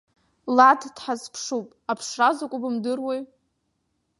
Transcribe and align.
Лад 0.55 0.81
дҳазԥшуп, 0.95 1.67
аԥшра 1.91 2.29
закәу 2.37 2.59
бымдыруеи? 2.61 3.21